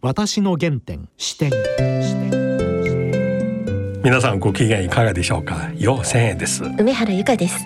[0.00, 1.50] 私の原点視点。
[4.04, 5.72] 皆さんご機嫌いかがでしょうか？
[5.76, 6.62] よ千円です。
[6.78, 7.58] 梅原由香です。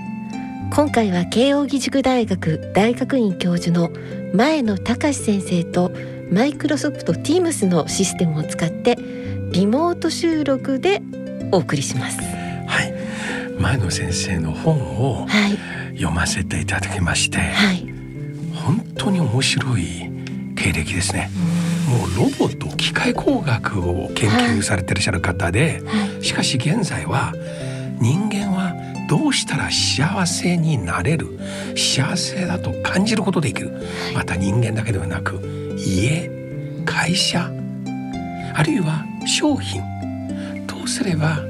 [0.74, 3.90] 今回は慶應義塾大学大学院教授の
[4.32, 5.92] 前野隆先生と
[6.30, 8.96] マイクロソフト Teams のシステムを使って
[9.51, 11.03] リモート収録で
[11.51, 12.19] お送りします。
[12.67, 12.95] はい。
[13.61, 15.27] 前野先生の本を
[15.93, 17.93] 読ませていただきまして、はい、
[18.55, 20.11] 本当に面白い
[20.57, 21.29] 経歴ですね、
[21.89, 27.32] もうロボット機械工学を研究されていらっしゃる方で、はい、しかし現在は
[28.00, 28.75] 人間は
[29.09, 31.39] どうしたら幸せになれる
[31.76, 33.73] 幸せだと感じることできる。
[34.14, 35.41] また人間だけではなく
[35.77, 36.31] 家
[36.84, 37.50] 会社
[38.55, 39.83] あるいは商品
[40.67, 41.41] どうすれば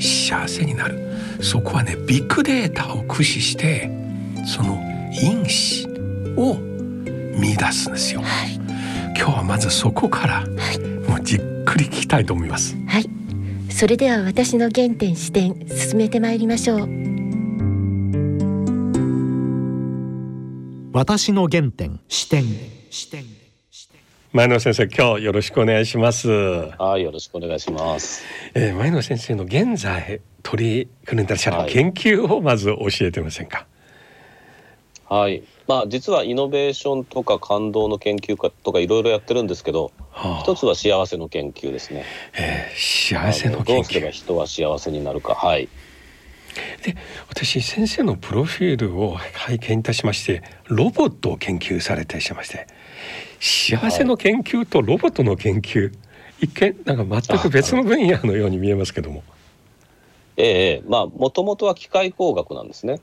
[0.00, 1.06] 幸せになる。
[1.40, 3.90] そこはねビッグデータを駆使して
[4.44, 5.86] その因子
[6.36, 6.56] を
[7.38, 8.58] 見出すんですよ、はい、
[9.18, 12.76] 今日はまずそこから、はい、もうじっくり聞きたいと思います。
[12.86, 13.10] はい。
[13.68, 16.88] それでは私の原点視点進めてまいりましょう。
[20.92, 22.44] 私の原点視点。
[22.90, 23.24] 視点
[24.32, 26.28] 前野先生今日よろしくお願いします。
[26.28, 28.22] はいよろしくお願いします、
[28.54, 33.66] えー、前野先生の現在取り組んでらっしゃる研究をまず教えてませんか？
[35.08, 45.34] はいまあ実はイノベーションとか感動の研究家とかいろいろやってるんですけど、はあ、一つは幸せの研究ですね、えー、幸せのどうすれば人は幸せになるか。
[45.34, 45.68] はい。
[46.82, 46.96] で
[47.28, 52.66] 私先生のプロフィールを拝見いたしましてロボットを研究されてしまして
[53.38, 55.92] 幸せの研究とロボットの研究、はい、
[56.46, 59.22] 一見なんか全く別の分野のように見えますけども。
[60.40, 63.00] ええまあもともとは機械工学なんですね。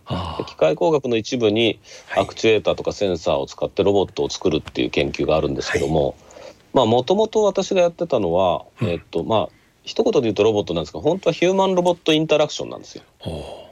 [0.47, 1.79] 機械工学の一部に
[2.15, 6.15] アクチュエーターとかセンサーを使ってロボットを作るっていう研究があるんですけども、はい、
[6.73, 9.49] まあもともと私がやってたのは、うん、えっとまあ
[9.83, 13.03] 一言で言うとロボットなんですが本当はヒューマンロボットインタラクションなんですよ。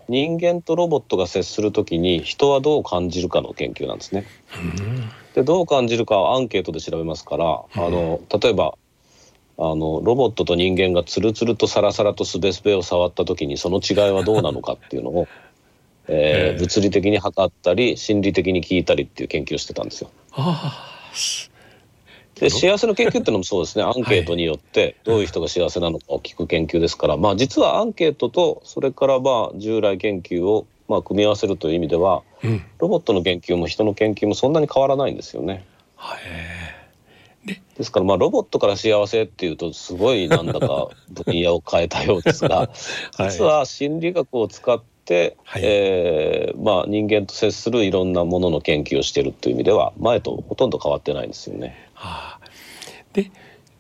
[0.10, 4.26] 人間とロボットが接するときに人はどう感じるかの研究なんですね。
[5.34, 8.76] でどう感じるかはアンケートで調べますから、あの例えば
[9.58, 15.28] あのロボットと人間がつるつるとサラサラとすべすべを触った時にその違いはどうなのかっていうのを、
[16.08, 20.10] えー、物理的に測ったり心理的に聞いたりっていう研究をしてたんですよ。
[22.36, 23.84] で幸せの研究っていうのもそうですね。
[23.86, 35.64] アンケートによってどういう人が幸せなのかを聞く研究ですから、まあ実はアンケートとそれからまあ従来研究をまあ組み合わせるという意味では、うん、ロボットの研究も人の研究もそんなに変わらないんですよね。
[35.98, 36.63] で
[37.46, 42.70] ですからまあロボットから幸せっていうとすごいなんだか 分野を変えたようですが、
[43.18, 51.76] はい、実は心理学を使って、はい、えー、まあ、人間と接するいろんなものの研究をしているという意味では前とほとんど変わってないんですよね。
[51.94, 52.40] はあ、
[53.12, 53.32] で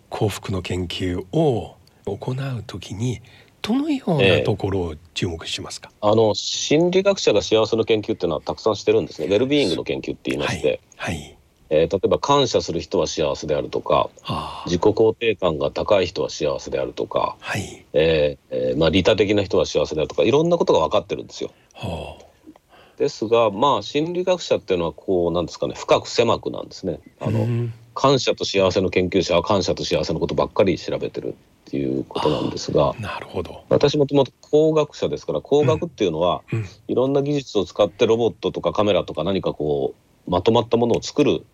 [0.09, 1.75] 幸福の研究を
[2.05, 3.21] 行うときに
[3.61, 9.27] どのようなところを注目しますか、えー、あの心理学者が幸せの研究っていうのはたくさんしてるんですね。
[9.27, 11.32] ウェルビーイングの研究って言いまして、はい、はい
[11.69, 17.85] えー、例えば感謝する人は幸せであるとか、はあ、自己肯定感が高い人は幸せであるとか、はい。
[17.93, 21.51] えーえーまあ、利他的な人は幸せであるとかいろんなことが分かってるんですよ。
[21.73, 26.99] はあ、ですがまあ心理学者っていうのはこうなんですかね深く狭くなんですね。
[27.19, 27.47] あの、
[27.95, 31.33] 感謝と幸せの研究者は感謝と幸せのことばっかり調べてるっ
[31.65, 33.63] ていうことなんですがなるほど。
[33.69, 36.59] 私もともと工学者ですから工学っていうのは、うん。
[36.59, 41.45] うん、いろんな技術を使ってロボットとかカメラとか何かこうまとまったものを作る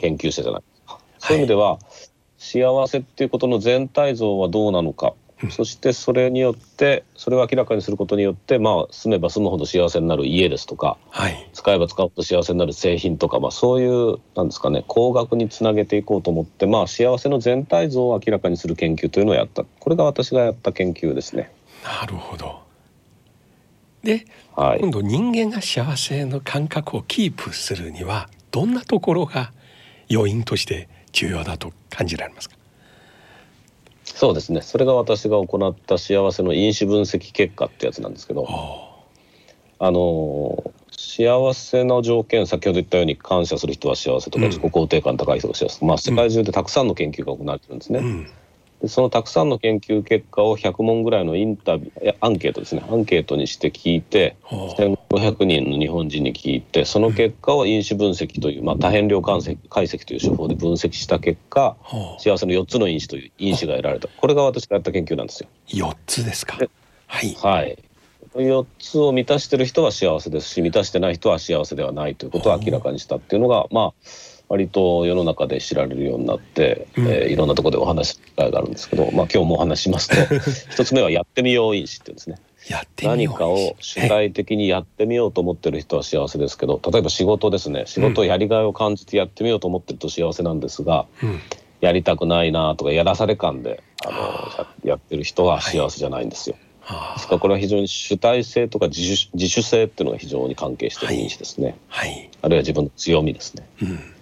[0.00, 0.94] 研究者じゃないですか。
[0.94, 1.78] はい、そういう意味では、
[2.38, 19.64] 幸せっていうことの全体像はどうなのか、うん、そしてそれによってそれを明らかにすることによってまあ住めば住むほど幸せになる家ですとか、はい、使えば使うほど幸せになる製品とか、まあ、そういうなんですかね工学につなげていこうと思って、まあ、幸せの全体像を明らかにする研究というのをやった。
[19.64, 21.50] これが私がやった研究ですね。
[21.84, 22.67] なるほど
[24.02, 29.52] で、はい、今度人間が幸せの感覚をキープするにはどんなところが
[30.08, 32.56] 要因として重要だと感じられますか？
[34.04, 34.62] そうですね。
[34.62, 38.46] それが私が行った幸せの因子分析結果ってやつなんですけど
[39.78, 48.00] あの幸せの条件先ほど言ったように感謝する人は幸せとか、自己肯定感高い人が幸せ、まあ世界中でたくさんの研究が行われてるんですね。
[48.00, 48.30] うん
[48.82, 52.84] でそのたくさんの研究結果を100問ぐらいのインタビューアンケートですね。
[52.88, 61.76] アンケートにして聞いて1500人の日本人に聞いてその結果を因子分析という、まあ、多変量解析解析という手法で分析した結果
[62.18, 64.08] 幸せの4つの因子という因子が得られた。
[64.08, 65.48] これが私がやった研究なんですよ。
[65.68, 66.58] 4つですか。
[67.06, 67.78] はい、はい。
[68.34, 80.34] 4つを満たしてる人は幸せですし満たしてない人は幸せではないということを明らかにしたっていうのがまあ割と世の中で知られるようになって、うん、えー、いろんなところでお話す機会があるんですけど、まあ、今日もお話しますと
[80.72, 82.36] 一つ目は「やってみよう因子」っていうんですね。
[83.02, 87.84] 何かを主体的にやってみようと思ってる人は幸せですけど例えば仕事ですね。
[87.86, 91.40] 仕事やりがいを感じてやってみようと思ってると幸せなんですが、うん、
[91.80, 96.56] やりたくないなとかやらされ感であのやってる人は幸せじゃないんですよ。
[96.80, 102.48] はい、ですからこれは非常に主体性とか自主自主性っていうのが非常に関係している因子ですね、はい、あ。
[102.48, 103.66] るいは自分の強みですね。
[103.82, 104.14] うん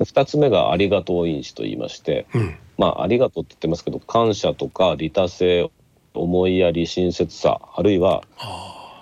[0.00, 5.70] 2つ目がありがとう因子と言いまして、うん、まあありがとうって言ってますけど感謝とか利他性
[6.14, 8.22] 思いやり親切さあるいは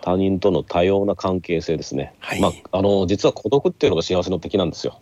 [0.03, 5.01] 他人との多様な関係性ですね、はい、まあ、あの実は孤独っていうのが幸せの敵なんですよ。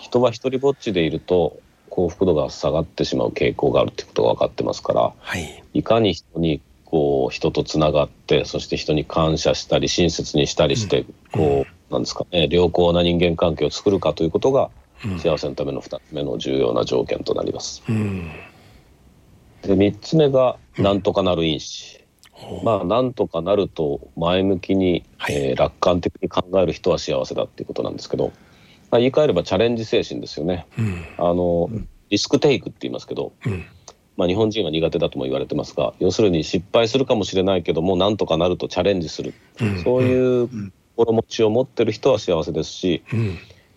[0.00, 14.70] 人は一人ぼっちでいると幸福度が下がってしまう傾向があるっていうことが分かってますから、はい、いかに人にこう人とつながってそして人に感謝したり親切にしたりして、うん、こう、うん、なんですかね良好な人間関係を作るかということが
[15.18, 17.82] 幸せのための2つ目の重要な条件となります。
[17.88, 18.30] うん、
[19.62, 22.00] で3つ目がなんとかなる因子。
[22.64, 28.32] まあなんとかなると前向きに、はい、えー、楽観的に考える人は幸せだっていうことなんですけど、
[28.90, 30.66] まあ、言い換えればチャレンジ精神ですよね。
[30.78, 31.68] うん、あの、
[32.08, 33.64] リスクテイクって言いますけど、うん、
[34.16, 40.48] まあ、日本人は苦手だとも言われてますが要するに失敗するかもしれないけどもなんとかなるとチャレンジする、うん、そういう
[40.96, 43.02] 心持ちを持ってる人は幸せですし、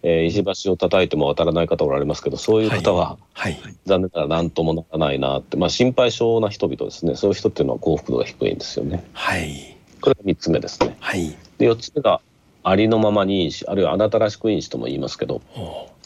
[0.04, 3.54] えー、石橋を叩いても渡らない方おられますけどそういう方は、はい。
[3.54, 7.16] はい、残念ながら何ともならないなって、まあ、心配性な人々ですね。
[7.16, 9.06] そういう人っていうのは幸福度が低いんですよね。
[9.14, 10.98] はい、これが3つ目ですね。
[11.00, 12.22] はい、で4つ目が
[12.64, 15.42] ありのままに因子あるいはあなたらしく因子とも言いますけど、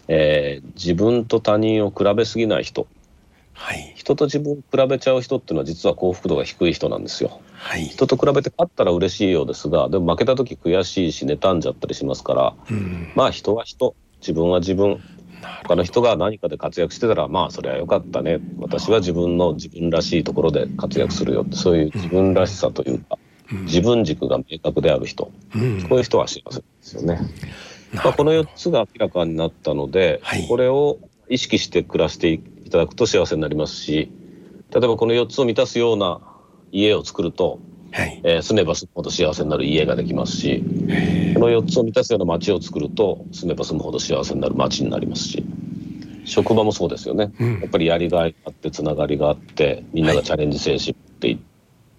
[0.08, 2.88] えー、自分と他人を比べすぎない人。
[3.54, 7.42] はい、人と自分を比べちゃう人っていうのは実は幸福度が低い人なんですよ。
[7.68, 13.96] はい、人と比べて勝ったら嬉しいようですがでも負けた時悔しいし妬んじゃったりしますから、うん、まあ人は人。
[14.20, 15.00] 自分は自分。
[15.64, 18.40] 他の人が何かで活躍してたらまあそれはよかったね。
[18.58, 23.20] 私は自分の自分らしいところで活躍するよってそういう自分らしさというか、
[23.52, 27.20] うん、自分軸が明確である人、うん、こういう人は幸せですよね。
[27.94, 31.00] まあ、この4つが明らかになったので、はい、これを
[31.30, 34.12] 意識して暮らしていいただくと幸せになりますし
[34.72, 36.20] 例えばこの4つを満たすような
[36.72, 37.60] 家を作ると、
[37.92, 38.22] はい。
[38.24, 40.62] えー、住めば住むほど幸せになる家ができますし
[41.34, 45.46] この4つを満たすような街を作ると住めば住むほど幸せになる街になりますし
[46.26, 51.44] 職場もそうですよね、うん、やっぱりやりがいがあってつながりがあってみんながチャレンジ精神っていって、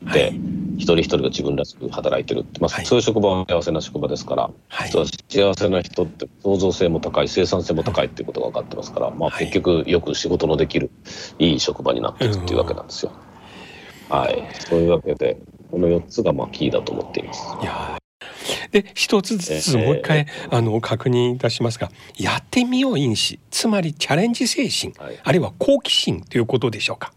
[0.05, 0.59] はい。
[0.79, 10.91] 一人一人が自分らしく働いてるって、まあ、そういう職場は幸せな職場ですから、はい、幸せな人って創造性も高い生産性も高いっていうことが分かってますから、まあ、結局よく仕事のできる
[11.41, 13.11] いい職場になっていくっていうわけなんですよ。
[13.13, 13.28] はい、
[14.69, 15.39] そういうわけで
[15.71, 17.57] この4つがまあキーだと思っています。
[17.63, 17.99] いや
[18.73, 27.13] で一つずつもう一回、えー、あの確認いたしますがやってみよう因子つまりチャレンジ精神、はい、あるいは好奇心ということでしょうか？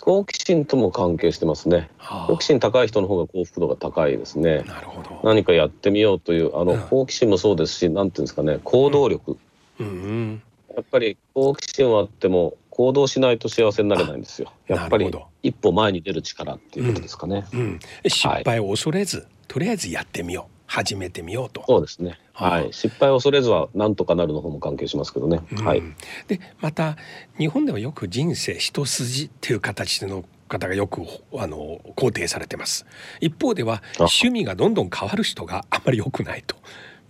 [0.00, 4.62] 好奇心とも関係してますね、はあ、好奇心高い人の方が幸福度が高いですね。
[4.66, 5.20] なるほど。
[5.22, 9.38] 何かやってみようというあの、うん、好奇心もそうですしなんていうんですかね行動力、
[9.78, 10.42] うん、うん、
[10.74, 15.10] やっぱり好奇心はあっても行動しないと幸せになれないんですよやっぱり
[15.42, 21.62] 一歩前に出る力っていうことですかね、うん、失敗を恐れず、はい、とりあえずやってみよう始めてみようと。
[21.68, 22.18] そうですね。
[22.32, 25.42] はい、失敗を恐れずはなんとかなるの方も関係しますけどね。
[25.52, 25.82] うん、はい。
[26.28, 26.96] でまた
[27.36, 31.02] 日本ではよく人生一筋っていう形の方がよく
[31.34, 32.86] あの肯定されてます。
[33.20, 36.56] 一方では趣味がどんどん変わる人があんまり良くないと。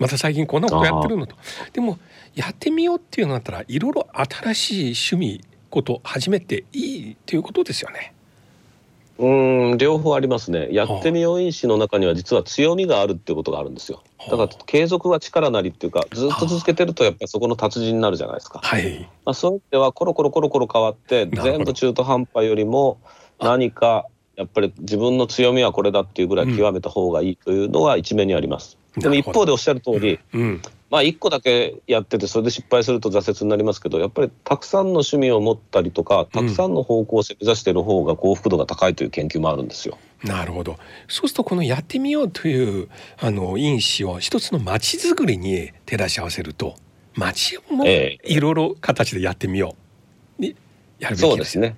[0.01, 1.37] また最近こんなことやってるのと。
[1.73, 2.01] でも
[2.35, 4.73] やってみようっていうのだったらいろいろ新し
[5.13, 8.15] い趣味こと始めていいっていうことですよね。
[9.19, 10.69] うん両方ありますね。
[10.71, 14.03] やってみよう因子の中には実は強みがあるっていうことがあるんですよ。
[14.31, 23.01] だから継続は力なりっていうかずっと続けてるとやっぱりそこの達人になるじゃないですか、はい、まあ、そういう意味ではコロコロコロコロ変わって全部中途半端よりも
[23.41, 39.97] 何かやっぱり自分の強みはこれだっていうぐらい極めた方がいいというのが一面にあります、でも一方でおっしゃる通り、うん、まあ一個だけやっててそれで失敗すると挫折になりますけどやっぱりたくさんの趣味を持ったりとかたくさんの方向性目指している方が幸福度が高いという研究もあるんですよ。
[40.23, 40.79] なるほど。
[41.09, 46.77] そうするとこのやってみようというあの因子を一つの街づくりに照らし合わせると
[47.15, 49.77] 街もいろいろ形でやってみよ
[50.39, 50.43] う。
[50.43, 50.55] に
[50.99, 51.77] やるべきですね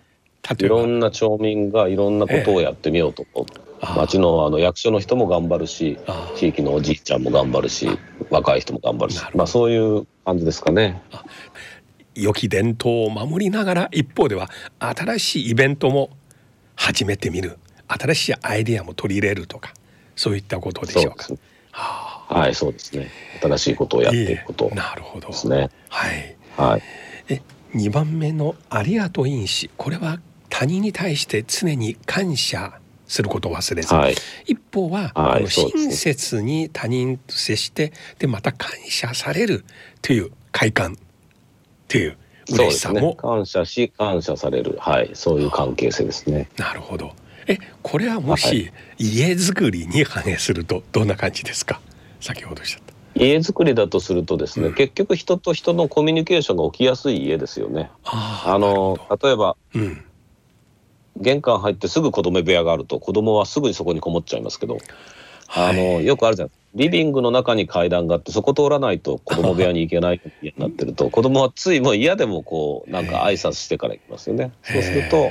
[0.59, 5.99] いろんな町民がいろんなことをやってみようと、えー、町のあの役所の人も頑張るし
[6.37, 7.89] 地域のおじいちゃんも頑張るし
[8.29, 9.23] 若い人も頑張るし。
[9.35, 11.03] まあそういう感じですかね。
[12.15, 14.49] 良き伝統を守りながら一方では
[14.79, 16.11] 新しいイベントも
[16.77, 17.59] 始めてみる。
[17.89, 19.75] 新しいアイデアも取り入れるとか
[20.17, 21.27] そういったことでしょうか。
[21.31, 21.39] う
[21.73, 23.11] はあはいそうですね。
[23.43, 25.29] 新しいことをやっていくことなるほど。
[25.29, 25.71] ですね。
[25.89, 26.37] はい。
[26.57, 26.83] はい。
[27.29, 27.43] え
[27.75, 29.71] 2番目のありがとう因子。
[29.77, 30.21] これは
[30.57, 34.15] 他人に対して常に感謝することを忘れず、はい。
[34.47, 39.65] 一方は、はい親切に他人と接してでまた感謝される
[40.01, 40.97] という快感
[41.89, 42.17] という
[42.53, 44.77] 嬉しさも、感謝し感謝される。
[44.79, 45.11] はい。
[45.15, 46.49] そういう関係性ですね。
[46.57, 47.13] なるほど。
[47.49, 51.81] えこれはもし、家づくりに反映するとどんな感じですか？
[52.21, 52.95] 先ほどおっしゃった。
[53.21, 54.75] 家づくりだとするとですね、うん。
[54.75, 57.91] 結局人と人のコミュニケーションが起きやすい家ですよね。
[58.05, 60.05] ああの例えばうん
[61.17, 64.79] 玄関入ってすぐ子供部屋があると子供はすぐにそこにこもっちゃいますけど、
[65.49, 66.51] あのはいよくあるじゃん。
[66.75, 71.09] リビングの中に階段があってそこ通らないと子供部屋に行けない家になってると。
[71.09, 74.53] 子供はついもう嫌でもこうなんか挨拶してから行きますよね。
[74.63, 75.31] そうすると、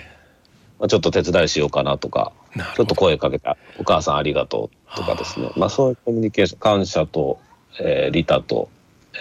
[0.80, 2.32] まあ、ちょっと手伝いしようかなとか
[2.76, 5.48] ちょっと声かけて「お母さんありがとう」とかですね。
[5.48, 7.40] はあまあそういうコミュニケーション感謝と、
[7.82, 8.70] えー利他と、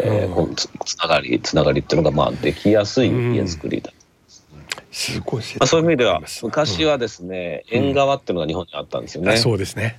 [0.00, 0.54] えーうん。
[0.54, 3.92] つつながりつながりっていうのがまあできやすい家づくりだ
[4.92, 9.38] すごい説まあ、そういう意味では昔はですね、縁側っていうのが日本にあったんですよね。
[9.38, 9.99] そうですね。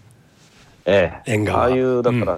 [0.86, 1.64] ええ、縁側。
[1.64, 2.36] ああいうだから、う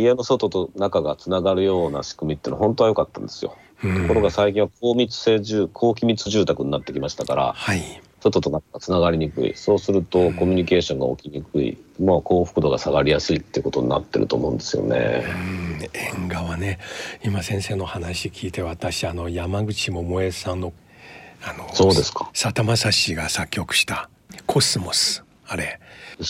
[0.00, 0.02] ん。
[0.02, 3.54] 家の外と中がつながるような仕組みっていうのは本当は良かったんですよ。
[3.84, 4.02] うん。
[4.02, 7.82] ところが最近は高密性住高機密住宅になってきましたからはい。
[8.20, 9.52] 外と中がつながりにくい。
[9.54, 15.24] そうするとコミュニケーションが起きにくい、まあ、幸福度が下がりやすいってことになってると思うんですよね。
[15.26, 15.88] うん。
[15.92, 16.78] 縁側ね。
[17.24, 20.72] 今先生の話聞いて私あの山口百恵さんの
[21.42, 22.30] あのそうですか。
[22.34, 24.08] さだまさしが作曲した
[24.46, 25.80] 「コスモス」あれ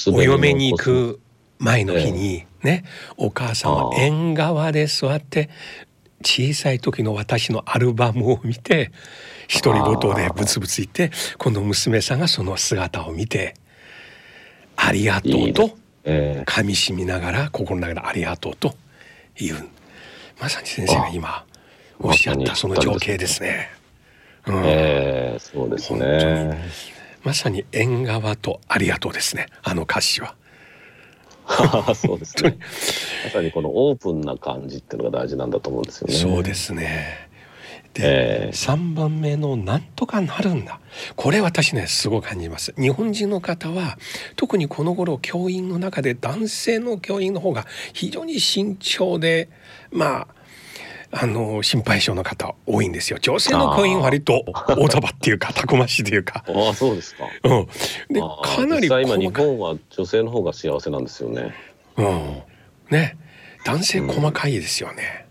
[0.09, 1.21] おお嫁に行く
[1.59, 2.85] 前の日にね
[3.17, 5.50] お母さんは縁側で座って
[6.23, 8.93] 小さい時の私のアルバムを見て
[9.62, 13.55] 独り言でブツブツ言って今度娘さんがその姿を見て
[14.76, 15.75] 「ありがとう」といいね。
[16.05, 18.75] え噛みしみながら心の中で「ありがとう」と
[19.37, 19.69] 言う
[20.40, 21.45] まさに先生が今
[21.99, 23.71] おっしゃったその情景ですね。
[24.50, 26.71] うんえええそうですね。
[27.23, 30.35] まさに縁側とありがとうですねあの歌詞は。
[31.95, 32.59] そうですね。
[33.25, 36.14] まさにこのオープンな感じっていうのが大事なんだと思うんですよね。
[36.14, 37.28] そうですね。
[37.95, 40.80] で、ええ3番目の「なんとかなるんだ」
[41.16, 43.99] これ私ねすごく感じます日本人の方は
[44.37, 49.49] 特にこの頃教員の中で男性の教員の方が非常に慎重で
[49.90, 50.40] まあ
[51.12, 53.19] あの心配性の方多いんですよ。
[53.21, 57.25] 女性の教員は割と大束っていうか たくましいというか、ああそうですか。
[57.45, 57.67] うん、
[58.09, 61.52] でかなり今日本は女性の方が幸せなんですよね。
[61.97, 62.43] うん、
[62.90, 63.17] ね。
[63.64, 65.26] 男性細かいですよね。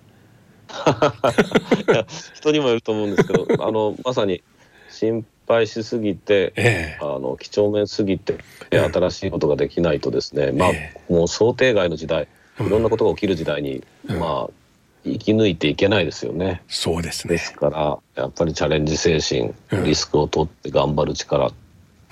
[2.35, 4.43] 人にもよると思うんですけど、 あのまさに
[4.89, 6.97] 心配しすぎて、ええ。
[7.01, 8.35] あの几帳面すぎて、
[8.71, 8.79] ええ。
[8.91, 10.93] 新しいことができないとですね、まあ、え。
[11.09, 12.27] もう想定外の時代、
[12.59, 12.67] うん。
[12.67, 14.19] いろんなことが起きる時代に、うん。
[14.19, 14.58] まあ
[15.03, 16.61] 生き抜いていけないですよね。
[16.67, 17.33] そうですね。
[17.33, 21.51] ですからやっぱりチャレンジ精神、うんリスクを取って頑張る力、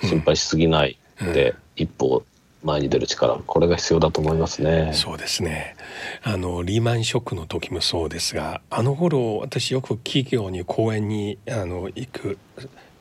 [0.02, 2.24] 心配しすぎないで、一歩
[2.62, 4.92] 前に出る力これが必要だと思いますね。
[4.94, 5.76] そうですね。
[6.22, 12.38] あのリーマンショックの時もそうですが、あの頃私よく企業に講演にあの行く。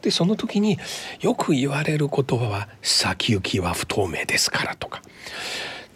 [0.01, 0.77] でその時に
[1.21, 5.01] よく言われる言葉は先行きは不透明ですからとか。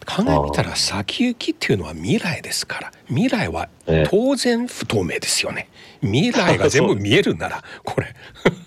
[0.06, 2.92] 考えたら先行きっていうのは未来ですから。
[3.08, 4.08] 未来はええ。
[4.10, 5.68] 当然不透明ですよね。
[6.02, 8.08] 未来が全部見えるなら これ。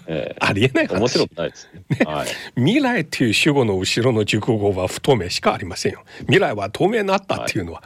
[0.07, 0.37] ええ。
[0.39, 1.99] ありえない話面白くないですね。
[2.05, 2.29] はい。
[2.57, 6.05] 未来っていう主語の後ろの熟語は不透明しかありませんよ。
[6.21, 7.83] 未来は透明になったっていうのは、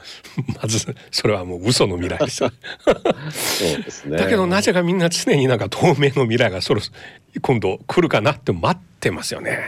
[0.60, 2.42] まずそれはもう嘘の未来です。
[2.42, 2.50] よ
[3.30, 4.18] そうですね。
[4.18, 6.98] だけどなぜかみんな常になんか透明の未来がそろそろ
[7.40, 9.58] 今度来るかなって待ってますよね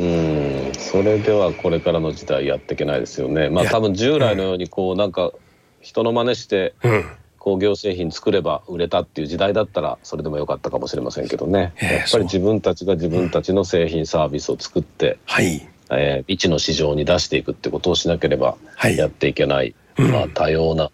[0.00, 3.50] うん、それではこれからの時代やっていけないですよね。
[3.50, 5.32] まあ多分従来のようにこうなんか
[5.80, 7.04] 人の真似してうん。
[7.40, 11.72] 工業製品作れば売れたっていう時代だったらそれでもよかったかもしれませんけどね。
[11.76, 15.66] ええやっぱり自分たちが自分たちの製品サービスを作って、はい。
[15.90, 18.96] えー未知の市場に出していくってことをしなければはい。
[18.98, 20.12] やっていけない、うん。
[20.12, 20.90] まあ多様な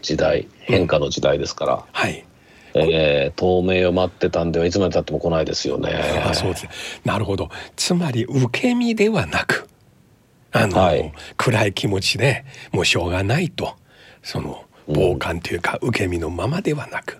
[0.00, 2.24] 時代変化の時代ですから、はい
[2.80, 5.90] えー透明を待ってたんではいつまでたっても来ないですよね。
[6.24, 6.68] あそうです
[7.04, 7.50] なるほど。
[7.76, 9.68] つまり受け身ではなく
[10.52, 11.12] あの、はい。
[11.36, 13.76] 暗い気持ちでもうしょうがないと
[14.22, 17.18] その傍観というか受け身のままではなく、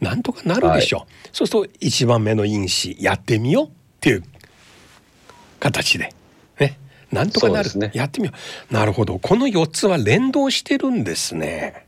[0.00, 3.70] なんとかなるでしょう、そうすると一番目の因子やってみようっ
[4.00, 4.22] ていう
[5.58, 6.12] 形で
[6.60, 6.78] ね。
[7.10, 7.90] なんとかなる、ね。
[7.94, 8.32] やってみよ
[8.70, 8.74] う。
[8.74, 9.18] なるほど。
[9.18, 11.85] この4つは連動してるんですね。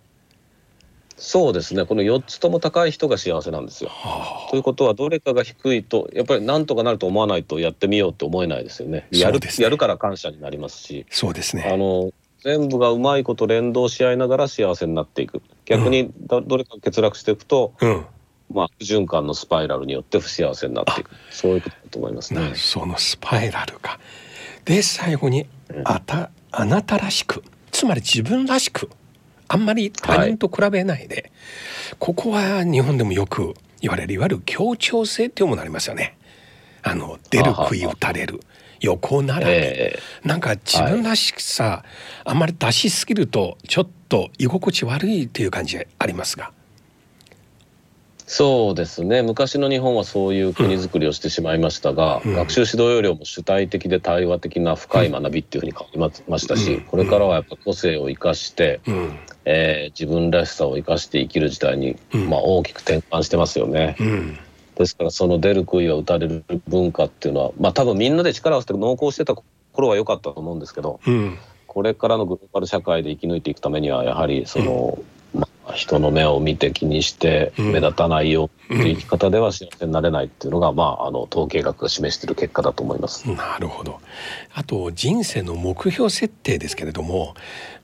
[1.19, 1.85] そうですね。
[1.85, 3.91] この4つとも高い人が幸せなんですよ。
[3.91, 9.09] はということはどれかが低いとやっぱりなんとかなると思わないとやってみようって思えないですよね。
[9.11, 9.49] やるね。
[9.59, 11.07] やるから感謝になりますし。
[11.11, 11.69] あそうですね。
[11.73, 12.13] あの
[12.45, 15.43] 全部がうまいこと連動し合いながら幸せになっていく。
[15.65, 18.07] 逆にどどれか欠落していくと、うん。
[18.51, 21.11] まあ、不循環のスパイラルによって不幸せになっていく。
[21.31, 22.53] そういうことだと思いますね。
[22.55, 23.99] そのスパイラルか。
[24.65, 25.47] で最後に
[25.85, 27.43] あたあなたらしく。
[27.73, 28.89] つまり自分らしく
[29.49, 31.31] あんまり他人と比べないで、はい、
[31.99, 36.17] ここは日本でもよく言われるいわゆる協調性っていうものありますよね。
[36.83, 38.41] あの出る杭打たれる
[38.81, 41.85] 横並び、えー、なんか自分らしさ、は
[42.27, 46.53] い、あんまり出しすぎるとちょっと居心地悪いっていう感じありますが。
[48.31, 49.23] そうですね。
[49.23, 61.97] 昔の日本はそういう国づくりをしてしまいましたが、うん、学習指導要領も主体的で対話的な深い学びっていうふうに変わりましたし、うん、これからはやっぱ個性を生かして、うん、えー、自分らしさを生かして生きる時代に、
[62.29, 63.97] まあ、大きく転換してますよね。
[64.77, 69.35] ですからその出る杭は打たれる文化っていうのはまあ多分みんなで力を合わせて濃厚してた
[69.73, 71.01] 頃は良かったと思うんですけど、
[71.67, 74.99] これからのグローバル社会で生き抜いていくためにはやはりその、
[75.75, 83.29] 人の目を見て気にして目立たないよっていう生き方では幸せになれないっていうのが、まあ、あの統計学が示している結果だと思います。
[83.31, 84.01] なるほど
[84.55, 87.35] あと人生の目標設定ですけれども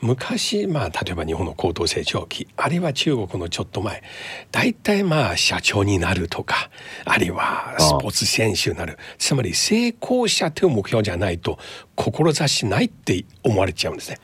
[0.01, 4.03] 昔、まあ、例えば日本の高等成長期あるいは中国のちょっと前
[4.51, 6.71] 大体まあ社長になるとか
[7.05, 8.99] あるいはスポーツ選手になる。
[9.19, 11.59] つまり成功者という目標じゃないと
[11.97, 14.19] 志しないって思われちゃうんですね。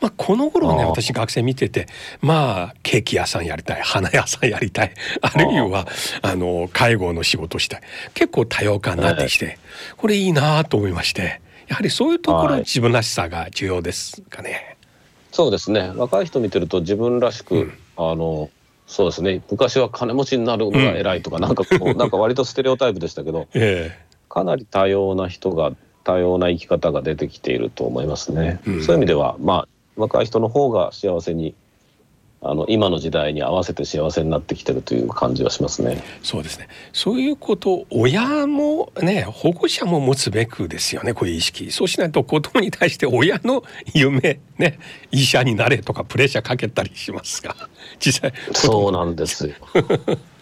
[0.00, 1.86] まあ、この頃ね私学生見てて
[2.20, 5.86] まあケーキ屋さんやりたい花屋さんやりたいあるいは
[6.22, 7.80] あの介護の仕事したい。
[8.14, 9.58] 結構多様化になってきて、
[9.96, 14.76] これいいなと思いましてやはりそういうところ、自分らしさが重要ですかね。
[15.32, 15.92] そうですね。
[15.96, 18.50] 若い人見てると自分らしく、うん、あの
[18.86, 19.42] そうですね。
[19.50, 25.72] 昔は金持ちになるのが偉いとか、うん、なんかこう なんか割とステレオタイプでしたけど、えー、かなり多様な人が
[26.02, 28.60] 多様な生き方が出てきていると思いますね。
[28.66, 31.54] うん、そういう意味ではまあ若い人の方が幸せに
[32.42, 36.02] あの今の時代に合わせて幸せになってきてるという感じはしますね。
[36.22, 36.68] そうですね。
[36.92, 41.70] そういうこと親もね保護者も持つべくですよねこういう意識。
[41.70, 44.78] そうしないと子供に対して親の夢ね
[45.10, 47.54] 医者になれとかプレッシャーかけたりしますが
[47.98, 49.54] 実際そうなんですよ。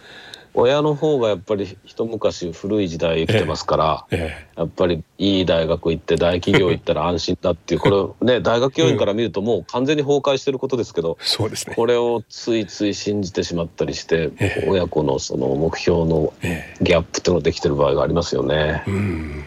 [0.53, 16.33] 親の方がやっぱり一昔古い時代生きてますから、ええやっぱりいい大学行って大企業行ったら安心だっていうこれ ね大学教員から見るともう完全に崩壊してることですけど、そうですね、これをついつい信じてしまったりして、え、親子のその目標の
[16.81, 18.83] ギャップっていうのができてる場合がありますよね。
[18.87, 19.45] うん。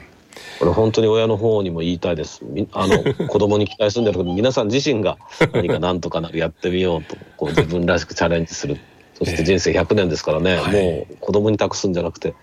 [0.58, 2.40] これ本当に親の方にも言いたいです。
[2.72, 5.18] あの 子供に期待するんだけど皆さん自身が
[5.52, 8.78] 何か何とかなるやってみようとこう自分らしくチャレンジする
[9.24, 12.35] そして人生100年ですからね、はい、もう子供に託すんじゃなくて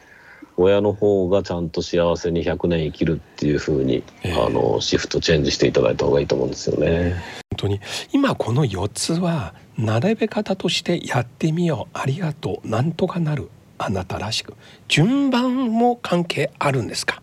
[0.56, 7.16] 親の方がちゃんと幸せに100年生きるっていうふうに、えー、あのシフトチェンジしていただいた方がいいと思うんですよね。
[7.52, 7.80] 本当に。
[8.12, 14.54] 今この4つは並べ方としてやってみようありがとうなんとかなるあなたらしく
[14.90, 17.22] 順番も関係あるんですか？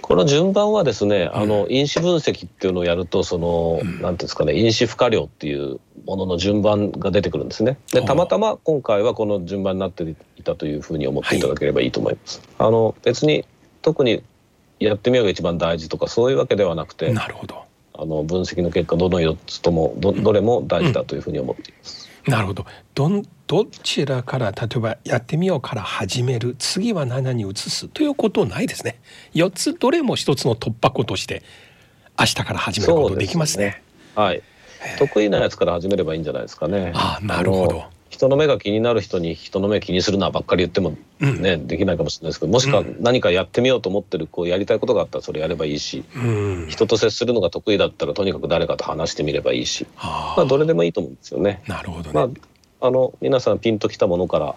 [0.00, 7.78] この順番はですね、あの因子分析っていうのをやるとその、うん、なんていうんですかね因子負荷量っていうものの順番が出てくるんですね。
[7.92, 10.04] でたまたま今回はこの順番になって
[10.36, 12.40] いたというふうに思っていただければいいと思います。
[12.58, 13.44] はい、あの別に
[13.82, 14.22] 特に
[14.78, 17.64] やってみようが一番大事とかそういうわけではなくてなるほど。
[17.98, 22.08] あの分析の結果どの4つともどどれも大事だというふうに思っています。
[22.26, 22.66] うん、なるほど。
[22.94, 26.54] どんどちらから例えばやってみようから始める。
[26.58, 29.00] 次は7に移すということないですね。
[29.34, 31.42] 4つどれも一つの突破口として
[32.18, 33.82] 明日から始めることできますね、ね、
[34.14, 34.42] はい
[34.98, 36.92] 得意なやつから始めればいいんじゃないですかね。
[36.94, 37.84] あなるほど。
[38.08, 51.62] 人の目が気になる人に人の目気にするなばっかり言ってもね、うん、できないかもしれないですけどもしか何かやってみようと思ってるこうやりたいことがあったらそれやればいいし、うん、人と接するのが得意だったらとにかく誰かと話してみればいいし、まあ、どれでもいいと思うんですよね。
[51.66, 52.28] なるほど、ね、まあ
[52.86, 54.54] あの皆さんピンときたものから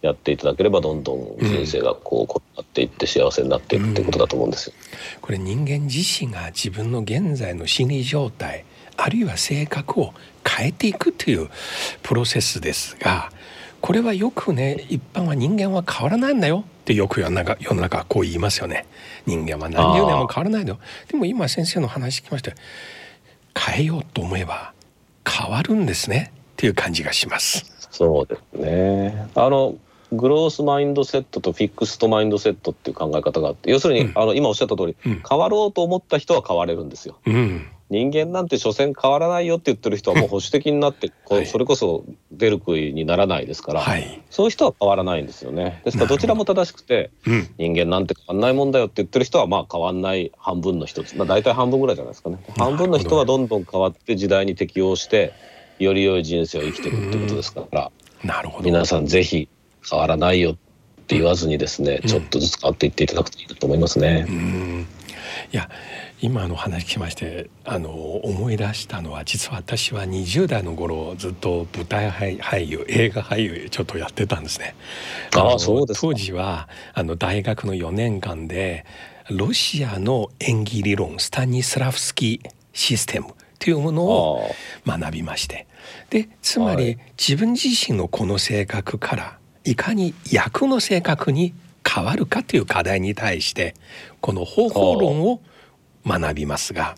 [0.00, 8.64] やっていただければどんどん人生がこう転がっていって幸せになっていくってことだと思うんですよ、うん、これ人間自身が自分の現在の心理状態
[9.02, 10.14] あるいは性格を
[10.46, 11.48] 変えていくという
[12.02, 13.30] プロセスですが
[13.80, 18.86] これはよくね一般は人間は変わらないんだよってよく世の中世の中はこう言いますよね
[19.26, 22.54] 人間は何十年も変わらないのでも今先生の話聞きまして
[23.58, 24.72] 変えようと思えば
[25.28, 27.70] 変わるんですねっていう感じがします。
[27.90, 29.28] そうですね。
[29.34, 29.76] あの
[30.12, 37.18] グロースマインドセットとフィックストマインドセットっていう考え方があって要するに、うん、あの今おっしゃった通り、うん、変わろうと思った人は変われるんですよ。
[37.26, 44.22] うん、人間なんて所詮変わらないよって言ってる人はもう保守的になってこ はいうそれこそ出る杭にならないですから、はい。
[44.30, 45.82] そういう人は変わらないんですよね。
[45.84, 47.48] ですからどちらも正しくてうん。
[47.58, 52.38] 人間なんて変わんないもんだよって言ってる人はまあ変わんない半分の一つ、まあ、大体半分ぐらいじゃないですかね。
[52.56, 55.34] 半分の人はどんどん変わって時代に適応して
[55.78, 57.90] より良い人生を生きていくってことですから
[58.24, 58.64] なるほど。
[58.64, 59.48] 皆さんぜひ
[59.88, 60.54] 変わらないよっ
[61.06, 64.24] て言わずにですね、うんちょっとずつ変わっていっていただくといいと思いますね。
[64.26, 64.86] うん
[65.52, 65.70] いや
[66.20, 74.74] 今の話聞きましてあの思い出したのは実は私は20代の頃ずっと舞台俳俳優映画俳優ちょっとやってたんですね。
[75.36, 76.06] あそうですか。
[76.08, 78.84] 当時はあの大学の4年間で
[79.30, 84.54] ロシアの演技理論スタニスラフスキーシステムというものを
[84.86, 85.66] 学びまして。
[86.10, 86.98] でつまり、はい。
[87.18, 91.54] 自分自身のこの性格からいかに役の性格に
[91.88, 93.74] 変わるかという課題に対して
[94.20, 95.40] この方法論を
[96.06, 96.96] 学びますが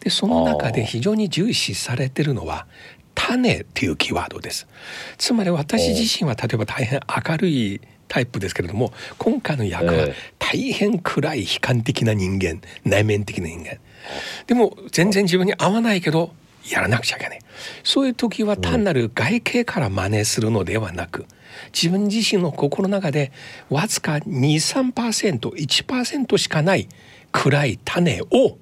[0.00, 2.66] でその中で非常に重視されているのは
[3.14, 4.66] 「種」というキーワードです。
[5.18, 10.14] つまり私自身は例えば大変明るいタイプですけれども今回の役はええ。
[10.38, 13.78] 大変暗い悲観的な人間内面的な人間。
[14.46, 16.32] でも全然自分に合わないけど
[16.68, 17.40] やらなくちゃいけない。
[17.82, 21.26] そういう時は単なる外形から真似するのではなく
[21.72, 23.32] 自分自身の心の中で
[23.70, 26.88] わずか 23%1% しかない
[27.32, 28.56] 暗い種を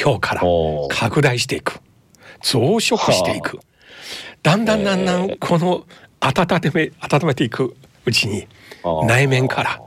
[0.00, 0.42] 今日から
[0.90, 1.80] 拡大していく。
[2.42, 3.58] 増殖していく。
[4.42, 5.86] だんだんだんだんこの
[6.20, 8.46] 温め温めていくうちに
[9.06, 9.80] 内面から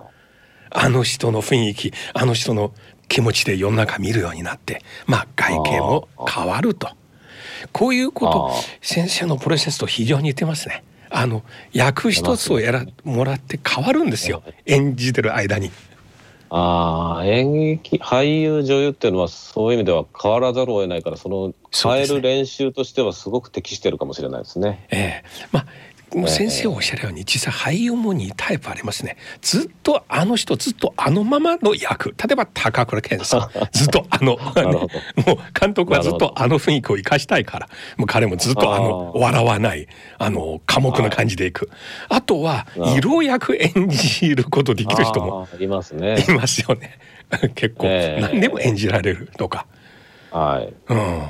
[0.69, 2.73] あの人の雰囲気あの人の
[3.07, 6.89] 気持ちで世の中見るようになってまあ外見も変わると。
[7.71, 10.83] こういうこと先生のプロセスと非常に似てますね。
[11.17, 14.43] あの役一つをやらもらって変わるんですよ。
[14.65, 15.71] 演じてる間に。
[16.49, 24.87] ああ演劇俳優女優っていうのはそういう意味では変わらざるを得ないからその変える練習としてはすごく適してるかもしれないですね。
[24.91, 25.23] ええ。
[25.51, 25.65] まあ
[26.15, 29.17] もう先生おっしゃるように実際俳優も2タイプありますね。
[29.41, 32.09] ずっとあの人ずっとあのままの役。
[32.11, 33.49] 例えば高倉健さん。
[33.73, 34.89] ずっとあのもう
[35.59, 37.69] 監督はずっとあの雰囲気を生かしたいから。
[37.97, 41.69] もう彼もずっとあの笑わないあの寡黙な感じでいく。
[42.07, 42.65] あとは
[42.97, 46.23] 色役演じることできる人もいますね。
[46.27, 46.97] いますよね。
[47.55, 48.21] 結構ええ。
[48.21, 49.65] 何でも演じられるとか。
[50.31, 50.73] はい。
[50.89, 51.23] うん、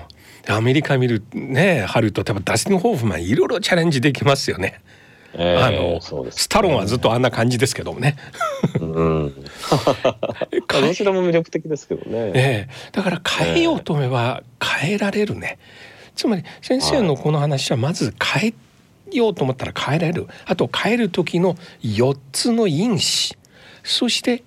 [0.48, 4.80] アメリカ見るねハリウッド多分ダスティン・ホーフマンいろいろチャレンジできますよね。
[5.38, 8.16] えーあのそうですスタロンはずっとあんな感じですけどもね。
[8.80, 9.46] うん。
[10.68, 12.32] どちらも魅力的ですけどね。
[12.34, 15.58] ええだから変えようと思えば変えられるね。
[16.16, 18.54] つまり先生のこの話はまず変
[19.12, 20.28] えようと思ったら変えられる。
[20.46, 23.38] あと変える時の4つの因子
[23.84, 24.44] そして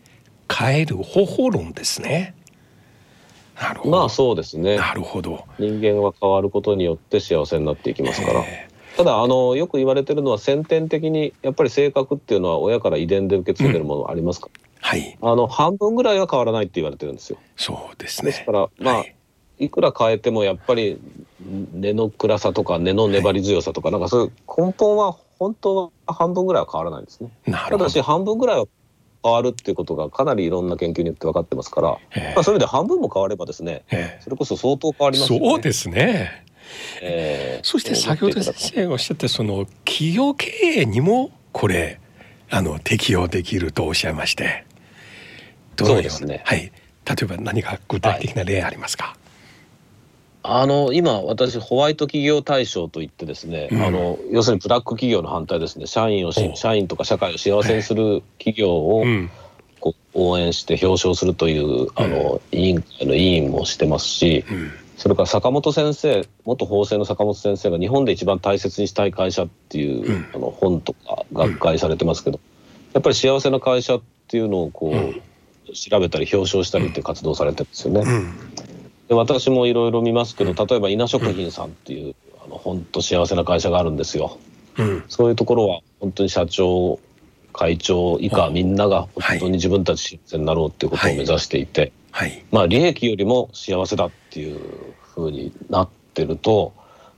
[0.51, 2.35] 変える方法論ですね。
[3.61, 3.99] なるほど。
[3.99, 4.77] まあそうですね。
[4.77, 5.45] なるほど。
[5.59, 8.41] 人間は変わることによって幸せになっていきますから。
[8.41, 8.69] え
[8.99, 17.39] ただあのよく言われてるのは先天的にやっぱり性格っていうのは親から遺伝で受け継いでるものありますか、えはい、あの半分ぐらいは変わらないって言われてるんですよ。
[17.55, 18.33] そうですね。
[18.33, 19.15] ですからまあ、はい
[19.61, 21.01] い、くら変えてもやっぱり
[21.73, 24.33] 根の暗さとか根の粘り強さとか、なんかそういう
[24.67, 27.31] 根本は本当は半分ぐらいは変わらないんですね。
[27.47, 28.01] なるほどただし。
[28.01, 28.67] 半分ぐらいは
[29.23, 35.49] 変わるっていうことがかなりいろんな研究によって分かってますから、ええまあ、そういう意味で半分も変わればですねええそれこそ相当変わりますよね。
[35.49, 36.45] そうですね。
[37.03, 40.51] ええそして先ほど先生がおっしゃったその企業経
[40.81, 42.01] 営にもこれ
[42.51, 44.65] あの適用できるとおっしゃいまして。
[45.77, 46.11] どのような？
[46.11, 46.73] そうですねはい。
[47.05, 49.17] 例えば何か具体的な例ありますか？
[50.51, 53.83] あの今私ホワイト企業大賞といってですね、うん。
[53.83, 55.87] あの要するにブラック企業の反対ですね。
[55.87, 59.31] 社員を社員とか社会を幸せにする企業をうん。
[59.81, 64.71] こう応援して表彰するというあの委員会の委員もしてますし、うん。
[64.97, 70.27] それから坂本先生元法政の坂本先生が日本で一番大切にしたい会社っていう、うん。
[70.35, 72.41] あの本とか学会されてますけど、
[72.95, 75.23] やっぱり幸せな会社っていうのをこう、うん。
[75.75, 78.03] 調べたり表彰したりって活動をされてるんですよね。
[79.09, 79.15] うん。
[79.15, 84.39] で私もいろいろ見ますけど例えば稲食品さんっていう、あの本当幸せな会社があるんですよ。
[84.77, 85.05] うん。
[85.09, 86.99] そういうところは本当に社長
[87.53, 92.45] 会長以下うんみんながはい本当に自分たち幸せになろうっていうことを目指していて、はい。
[92.53, 94.61] まあ利益よりも幸せだっていう
[95.15, 96.73] 風になってると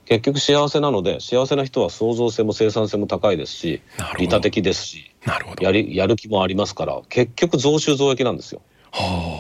[0.07, 3.81] 結局幸せなので幸せな人は創造性も生産性も高いですし
[4.19, 5.13] 利他的ですし
[5.95, 8.61] やる気もありますから結局増収増益なんですよ。
[8.91, 9.40] はあ。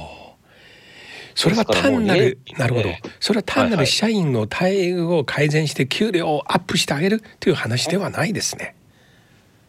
[1.40, 2.88] それは単なるなるほど。
[2.88, 8.74] ええそれは単なる社員の待遇を改善して給料をアップしてあげるという話ではないですね。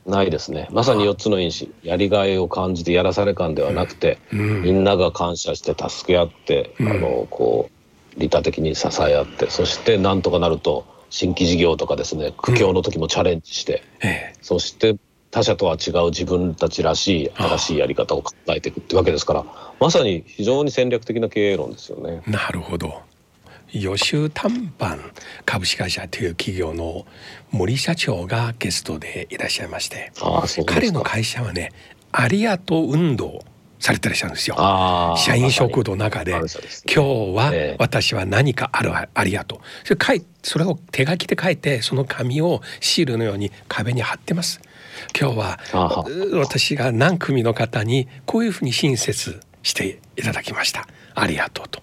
[0.06, 0.68] ないですね。
[0.72, 4.62] まさに4つの因子やりがいを感じてやらされ感ではなくて、うん。
[4.64, 6.88] みんなが感謝して助け合って、うん。
[6.90, 7.70] あのこ
[8.18, 14.98] う利他的に支え合ってそしてなんとかなると新規事業とかですね苦境の時もチャレンジして、うんええ、そして
[15.32, 19.46] 他者とは違う自分たちらしい新しいやり方を考えていくってわけですから
[19.80, 22.22] まさに非常に戦略的な経営論ですよね。
[22.28, 23.02] なるほど
[23.72, 24.98] 予習短板
[25.46, 27.06] 株式会社という企業の
[27.52, 30.12] 森社長がゲストでいらっしゃいまして
[30.66, 31.72] 彼の会社はね
[32.12, 33.46] ありがとう運動
[33.80, 34.56] されてらっしゃるんですよ。
[35.18, 37.00] 社員食堂の中で、今日
[37.34, 39.60] は私は何かあるありがとう。
[39.84, 44.62] それ書いそれを手書きで書いてその紙をシールのように壁に貼ってます。
[45.20, 45.60] 今日は
[46.34, 50.88] 私が何組の方にこういうふうに親切していただきました。
[51.14, 51.82] ありがとうと。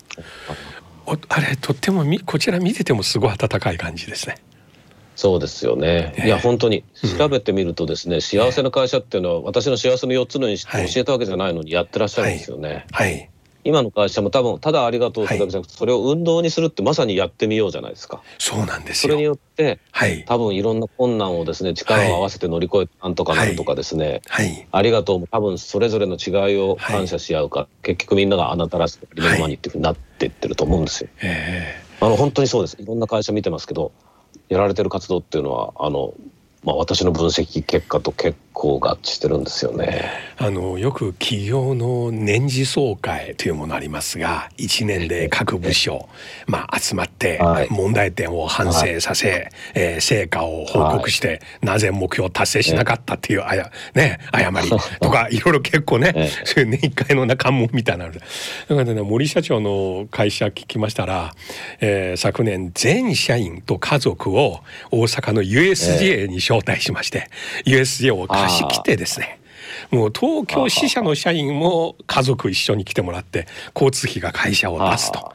[1.29, 4.37] あれとってもこちら見ててもすごい温かい感じですね。
[5.17, 6.15] そうですよね。
[6.25, 6.85] いや本当に
[7.19, 12.87] 調べてみるとですね、うん、幸せな会社っていうのは私の幸せの4つの因子って教えたわけじゃないのにやってらっしゃるんですよね。
[12.93, 13.31] はい、はい
[13.69, 18.23] 今の会社も多分ただありがとうするだけじゃなくて、はい、それを運動にするってまさにやってみようじゃないですか。
[18.39, 31.11] そうなんですそれによって、はい、多分いろんな困難をですね力を合わせて乗り越えてなんとかなるとかですね、はい、ありがとうも多分それぞれの違いを感謝し合うか、結局みんながあなたらしくありのままにっていうふうになっていってると思うんですよ。
[32.01, 32.77] あの本当にそうです。
[32.81, 33.93] いろんな会社見てますけど
[34.49, 36.15] やられてる活動っていうのはあの、
[36.65, 40.11] まあ、私の分析結果と結構合致してるんですよね。
[40.41, 46.09] あのよく企業の年次総会というものありますが1年で各部署、
[46.47, 47.41] まあ、集まって
[47.71, 54.71] 問題点を反省させ、はい、えー、成果を報告して、はい、なぜ目標を達成しなかったっていうあや、ね、誤り
[55.03, 58.25] とかいろいろ結構ね、そういう年一回のな関門みたいなのだか
[58.69, 61.35] らね森社長の会社聞きましたら、
[61.81, 64.61] えー、昨年全社員と家族を
[64.93, 67.29] 大阪の USJ に招待しまして、
[67.67, 69.39] USJ を貸し切ってですね
[69.91, 75.33] もう東京支社の社員も家族一緒に来てもらって交通費が会社を出すと、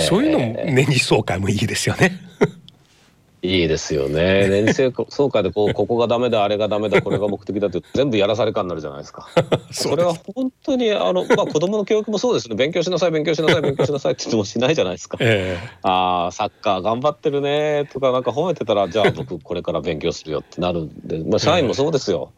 [0.00, 2.12] そういうのも年次総会もいいですよね。
[3.42, 4.48] いいですよね。
[4.48, 9.28] 年次総会でこうここがダメだあれがダメだこれが目的だって全部やらされ感になるじゃないですか。
[9.72, 12.54] それは本当にあのまあ子供の教育もそうですね。
[12.54, 15.18] 勉強しなさい勉強しなさい勉強しなさいって言ってもしないじゃないですか。
[15.20, 22.30] えー、ああサッカー頑張ってるねとかなんか褒めてたらじゃあ僕 これから勉強するよってなるんで、まあ社員もそうですよ。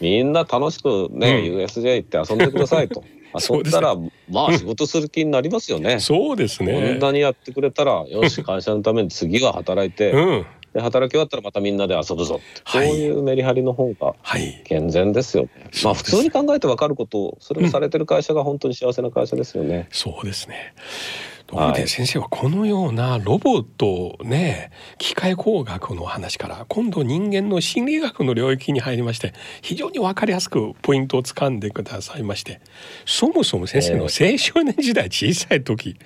[0.00, 3.02] みんな楽しくね、うん、USJ 行って遊んでくださいと。
[3.34, 3.96] 遊んだら、
[4.30, 6.00] まあ 仕事する気になりますよね。
[6.00, 6.72] そうですね。
[6.72, 10.46] こんなにやってくれたら、よし、会社のために次は働いて、うん。
[10.72, 14.14] で働き終わったらまたみんなで遊ぶぞ、はい、そういうメリハリの方が
[14.64, 20.74] 健全ですよね、はい、まあ普通に考えて分かることをそれをされてる会社が本当に幸せな会社ですよね、うん、そうですね
[21.52, 32.60] ところで先生はこのようなロボットね機械工学の話から今度人間の心理学の領域に入りまして非常に分かりやすくポイントをつかんでくださいまして
[33.04, 35.96] そもそも先生の青少年時代小さい時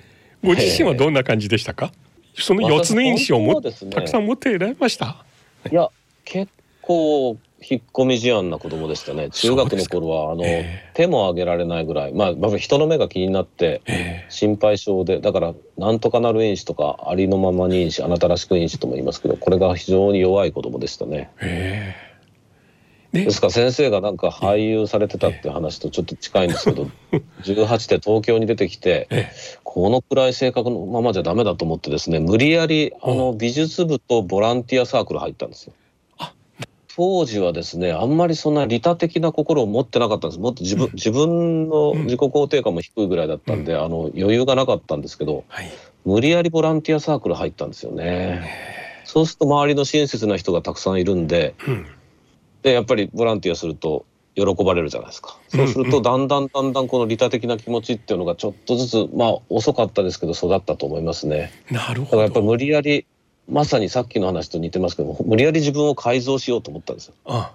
[0.43, 2.07] ご自身はどんな感じでしたか、えー
[2.39, 5.25] その4つの因子をも、ね、たくさん持っていられました？
[5.71, 5.89] いや
[6.23, 6.51] 結
[6.83, 9.29] 構引っ込み思案な子供でしたね。
[9.31, 12.13] 中学の頃はあの、えー、手も挙げられないぐらい。
[12.13, 13.81] まあ人の目が気になって
[14.29, 21.29] 心配性でだからなんとかなる因子とかありのままに因子あなたらしく因子とも言いますけどこれが非常に弱い子供でしたね。
[21.41, 22.07] えー
[23.13, 26.89] ですから先生がなんか俳優されてたって話とちょっと近いんですけど
[27.43, 29.07] 18で東京に出てきて
[29.63, 35.73] このくらい性格のままじゃダメだと思ってですね無理やりあの美術部とボランティアサークル入ったんですよ。
[36.97, 45.45] 当時はですねあんまりそんな利他的な心を持ってなかったんですもっと自分,、自分の自己肯定感も低いぐらいだったんで、あの余裕がなかったんですけど、
[46.05, 48.49] 無理やりボランティアサークル入ったんですよね。
[49.05, 51.53] そうすると周りの親切な人がたくさんいるんで、
[52.63, 55.37] でやっぱりボランティアすると喜ばれるじゃないですか。
[55.49, 61.51] そうするとだんだんだんだんこの利他的な気持ちっていうのがちょっとずつまあ遅かったですけど育ったと思いますね。
[61.69, 62.05] なるほど。
[62.05, 63.05] だからやっぱ無理やり
[63.49, 67.13] まさにさっきの話と似てますけども無理やり自分を改造しようと思ったんですよ。
[67.25, 67.53] あ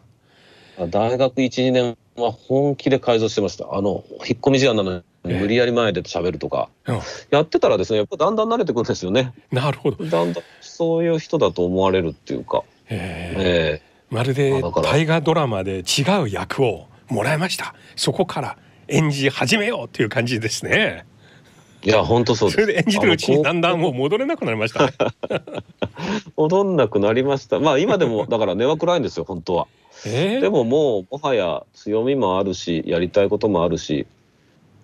[0.78, 3.74] あ大学12年は本気で改造してました。
[3.74, 6.98] あの引っ込み思案なのに無理やり前で喋るとか、え
[7.30, 9.32] やってたらですねやっぱだんだん慣れてくるんですよね。
[9.50, 10.04] なるほど。
[10.04, 12.64] だんだんそういう人だと思われるっていうか。
[12.88, 21.06] ええーまるで大河ドラマで違う役をもらいましたそこから演じ始めようっていう感じですね
[21.84, 24.92] いや本当そうそれで演じてるうちにだんだんもう戻れなくなりました、ね、
[26.36, 27.58] 戻んなくなりました。
[27.58, 29.66] まあ今でも だから根は暗いんですよ本当は、
[30.06, 34.06] えー、でももうもはや強みもあるしやりたいこともあるし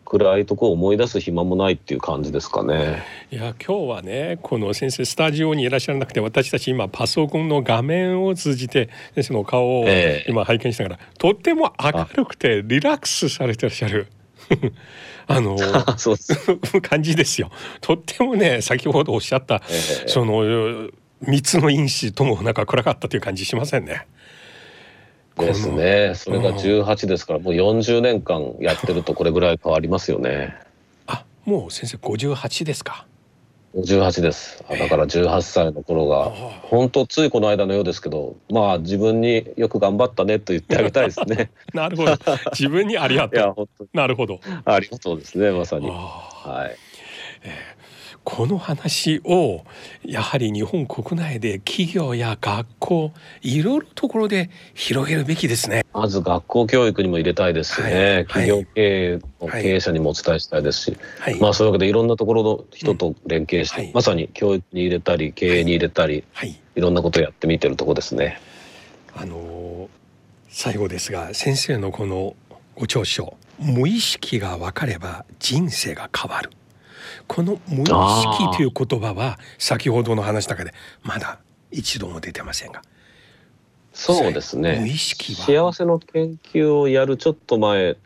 [0.05, 3.03] 暗いとこを思い出す暇もないっていう感じですかね。
[3.31, 9.87] いや今日はねこの先生スタジオにいらっしゃらなくて私たち今パソコンの画面を通じて先生の顔を
[10.27, 14.09] 今拝見しながら、えー、とっても明るくてリラックスされてらっしゃる。
[15.27, 15.57] あの
[16.83, 17.51] 感じですよ。
[17.81, 24.07] とってもね先ほどおっしゃった、えー、その三つの因子ともなんか暗かったという感じしませんね。
[25.37, 26.13] ですね。
[26.15, 30.57] それが18ですから、もう40年間やってるとこれぐらい変わりますよね。
[31.07, 33.07] あ、もう先生58ですか。
[33.83, 34.65] 58です。
[34.69, 36.31] だから18歳の頃が、
[36.63, 41.51] 本当ついこの間のようですけど、まあ自分によく頑張ったねと言ってあげたいですね。
[41.73, 42.17] なるほど。
[42.53, 43.89] 自分にありがとう。
[43.93, 44.41] なるほど。
[44.65, 45.89] ありがとうですね、まさに。
[45.89, 46.77] はい。
[47.45, 47.78] えー
[48.31, 49.65] この話を
[50.05, 55.87] やはり日本国内で企業や学校いろいろところで広げるべきですね。
[55.95, 66.23] まず学校教育にも入れたいですしね、はい、企業経営の経営者にもお伝えしたいですし、はい、まあそういうわけでいろんなところの人と連携して、うんはい、まさに教育に入れたり経営に入れたり、
[66.77, 68.43] い、ろんなことをやってみてるとこですね。
[69.17, 69.89] あの
[70.51, 72.37] 最後ですが先生のこの
[72.75, 76.51] ご長所無意識が分かれば人生が変わる
[77.29, 81.39] この無意識という言葉は先ほどの話の中でまだ
[81.71, 82.83] 一度も出てませんが。
[83.93, 84.79] そうですね。
[84.81, 87.97] 無意識幸せの研究をやるちょっと前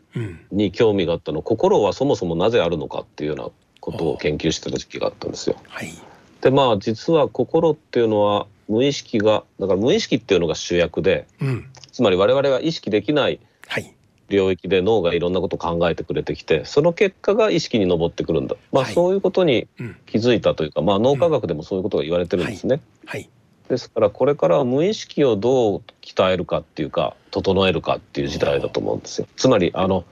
[0.51, 5.55] に興味があったの、うん、心はそもそもなぜあるのかっていうようなことを研究してた時期があったんですよ。
[5.67, 5.93] はい、
[6.41, 13.39] でまあ実は心っていうのは無意識がだから無意識っていうのが主役で、うん、つまり我々が意識できない
[14.33, 19.67] 領域で脳がいろんなことを考えてくれてきてその結果が意識に上ってくるんだ、まあ、そういうことに
[20.05, 22.81] 気づいたというか、まあ、脳科学でもそういうことが言われてるんですね。
[23.05, 23.29] はい、はい。
[23.69, 29.27] ですからこれからは無意識をどう鍛えるかっていうか整えるかっていう時代だと思うんですよ。
[29.35, 30.03] つまりあの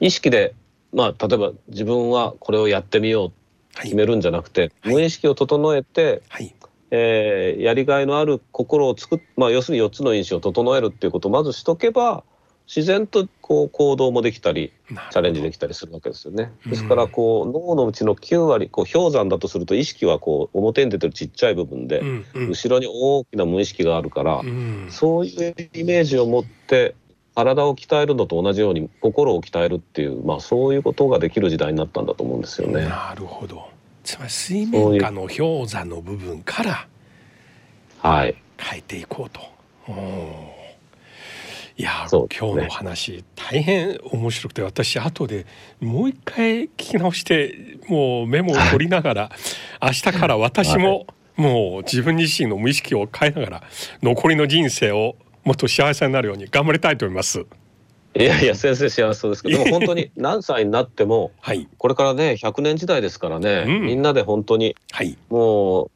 [0.00, 0.54] 意識で
[0.92, 3.32] まあ例えば自分はこれをやってみよ
[3.76, 6.54] う決めるんじゃなくて、はい、無意識を整えて、はい、
[6.90, 12.24] えー、やりがいのある心を作っまあ要するに4つの因子を整えるっていうことをまずしとけば
[12.68, 16.52] 自然とこう行動もできたりチャレンジできたりするわけですよね。
[16.66, 22.02] ですからこう脳のうちの9割こう氷山だとすると意識はこう表に出てるちっちゃい部分で、
[22.34, 24.42] 後ろに大きな無意識があるから、
[24.90, 26.94] そういうイメージを持って
[27.34, 32.82] 体を鍛えるのと同じように心を鍛えるっていう、まあ、そういうことができる時代になったんだと思うんですよね。
[32.86, 33.66] なるほど。
[34.04, 36.86] つまり水面下の氷山の部分から
[38.02, 38.34] 変
[38.78, 39.40] えていこうと。
[39.40, 39.46] は
[40.54, 40.57] い
[41.78, 45.46] いや、ね、今日の話大変面白くて私後で
[45.80, 49.30] もう一回聞き直してもうメモを取りながら
[49.80, 53.62] 明日から私ももう自分自身の無意識を変えながら
[54.02, 55.14] 残りの人生を
[55.44, 57.46] もっと幸せになるように頑張りたいと思います。
[58.16, 65.90] いやいや先生幸せそうですけどで も本当に何歳になっても、はい、これからね100年時代ですからね、うん、みんなで本当に、はい、もう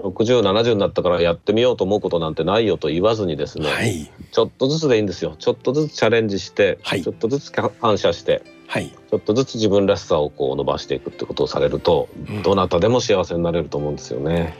[0.00, 5.36] 6070になったからやってみようと思うことなんてないよと言わずにですね、はい、ちょっとずつでいいんですよ。
[5.38, 14.54] ちょっとずつチャレンジして、はい、ちょっとずつ感謝して、はい、ちょっとずつ自分らしさをこう伸ばしていくってことをされると、うん、どなたでも幸せになれると思うんですよね。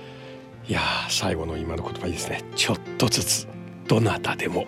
[0.68, 2.42] いや最後の今の言葉いいですね。
[2.54, 3.48] ちょっとずつ
[3.88, 4.66] どなたでも。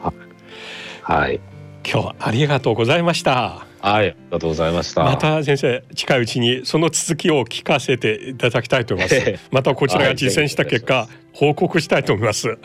[1.02, 1.40] はい。
[1.88, 5.04] 今日はありがとうございましたはい、ありがとうございました。
[5.04, 9.38] また先生近いうちにその続きを聞かせていただきたいと思います。
[9.50, 12.58] またこちらが実践した結果、報告したいと思います。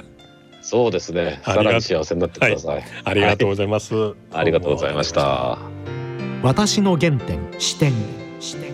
[0.61, 1.39] そうですね。
[1.43, 2.75] さらに幸せになってください。
[2.75, 5.57] はい、ありがとうございます、はい、ありがとうございました。
[6.43, 7.93] 私の原点視点
[8.39, 8.70] 視点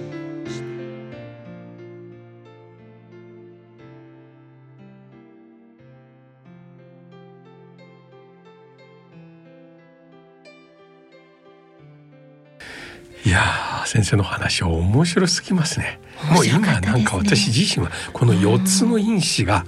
[13.87, 15.99] 先生の話は面白すぎますね。
[16.31, 19.65] もう今なんか私自身はこの四つの因子が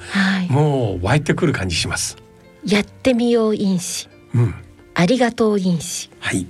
[0.50, 2.18] もう湧いてくる感じします。
[2.66, 4.56] やってみよう因子、うん、
[4.94, 6.46] ありがとう因子、はい、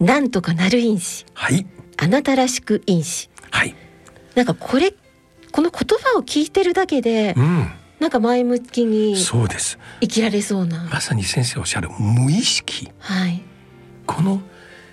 [0.00, 1.66] なんとかなる因子、はい、
[1.98, 3.74] あなたらしく因子、はい、
[4.34, 4.94] なんかこれ
[5.50, 7.70] この言葉を聞いてるだけで、うん、
[8.00, 9.78] なんか前向きにそうです。
[10.00, 10.88] 生きられそうな。
[10.90, 13.42] まさに先生おっしゃる無意識、はい、
[14.06, 14.40] この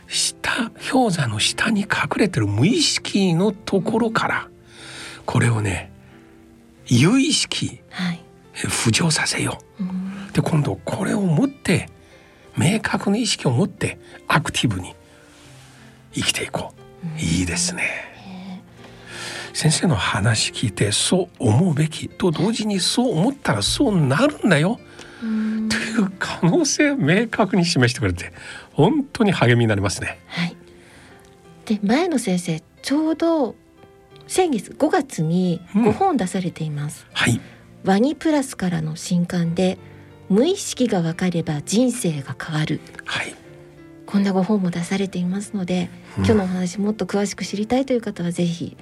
[0.10, 4.50] 下氷山の下に隠れてる無意識のところから
[5.26, 5.92] これをね
[6.88, 8.22] 有意識、はい、
[8.56, 9.84] 浮上させよう。
[9.84, 11.88] うん、で今度これを持って
[12.58, 14.96] 明確な意識を持ってアクティブに
[16.14, 17.08] 生きていこう。
[17.08, 18.10] うん、いいですね。
[19.54, 24.80] 先生の話聞いてそう思うべきと同時にそう思ったらそうなるんだよ
[25.22, 25.26] う
[26.40, 28.32] 可能性を明確に示してくれて
[28.74, 30.20] 本当に励みになりますね。
[30.28, 30.56] はい、
[31.66, 33.56] で前の先生ちょうど
[34.28, 37.06] 先月5月に5本出されています。
[37.10, 37.42] うん、はい、
[37.84, 39.78] ワニプラスからの新刊で
[40.30, 42.80] 無意識が分かれば人生が変わる。
[43.06, 43.34] はい。
[44.06, 48.78] こんなご本も出されていますので、今日のお話もっと詳しく知りたいという方はぜひ、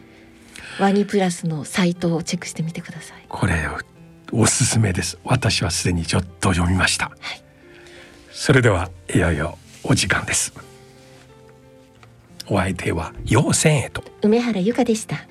[0.80, 3.26] ワニプラスのサイトをチェックしてみてください。
[3.28, 3.68] これ
[4.32, 5.18] おすすめです。
[5.24, 7.12] 私はすでにちょっと読みました。
[7.20, 7.47] はい
[8.40, 10.54] それではいよいよお時間です。
[12.48, 14.04] お相手は陽精へと。
[14.22, 15.26] 梅原由香でした。